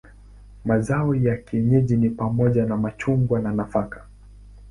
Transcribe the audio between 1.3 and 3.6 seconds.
kienyeji ni pamoja na machungwa na